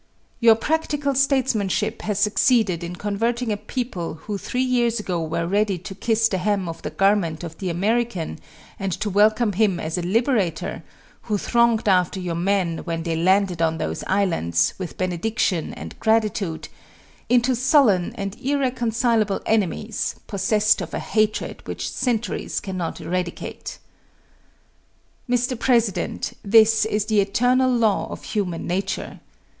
Your 0.39 0.55
practical 0.55 1.13
statesmanship 1.13 2.01
has 2.01 2.17
succeeded 2.17 2.83
in 2.83 2.95
converting 2.95 3.51
a 3.51 3.55
people 3.57 4.15
who 4.15 4.39
three 4.39 4.63
years 4.63 4.99
ago 4.99 5.23
were 5.23 5.45
ready 5.45 5.77
to 5.77 5.93
kiss 5.93 6.27
the 6.27 6.39
hem 6.39 6.67
of 6.67 6.81
the 6.81 6.89
garment 6.89 7.43
of 7.43 7.59
the 7.59 7.69
American 7.69 8.39
and 8.79 8.91
to 8.93 9.11
welcome 9.11 9.53
him 9.53 9.79
as 9.79 9.99
a 9.99 10.01
liberator, 10.01 10.81
who 11.29 11.37
thronged 11.37 11.87
after 11.87 12.19
your 12.19 12.33
men, 12.33 12.79
when 12.79 13.03
they 13.03 13.15
landed 13.15 13.61
on 13.61 13.77
those 13.77 14.03
islands, 14.07 14.73
with 14.79 14.97
benediction 14.97 15.71
and 15.75 15.99
gratitude, 15.99 16.67
into 17.29 17.55
sullen 17.55 18.11
and 18.15 18.35
irreconcilable 18.41 19.43
enemies, 19.45 20.15
possessed 20.25 20.81
of 20.81 20.95
a 20.95 20.99
hatred 20.99 21.61
which 21.67 21.87
centuries 21.91 22.59
cannot 22.59 22.99
eradicate. 22.99 23.77
Mr. 25.29 25.59
President, 25.59 26.33
this 26.43 26.85
is 26.85 27.05
the 27.05 27.19
eternal 27.19 27.71
law 27.71 28.07
of 28.09 28.23
human 28.23 28.65
nature. 28.65 29.19